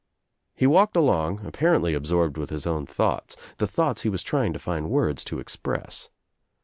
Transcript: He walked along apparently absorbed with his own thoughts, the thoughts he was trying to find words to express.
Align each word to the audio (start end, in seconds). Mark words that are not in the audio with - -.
He 0.55 0.65
walked 0.65 0.95
along 0.95 1.45
apparently 1.45 1.93
absorbed 1.93 2.35
with 2.35 2.49
his 2.49 2.65
own 2.65 2.87
thoughts, 2.87 3.37
the 3.59 3.67
thoughts 3.67 4.01
he 4.01 4.09
was 4.09 4.23
trying 4.23 4.51
to 4.51 4.57
find 4.57 4.89
words 4.89 5.23
to 5.25 5.37
express. 5.37 6.09